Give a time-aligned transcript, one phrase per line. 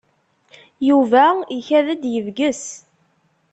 [0.87, 1.23] Yuba
[1.57, 2.63] ikad-d yebges.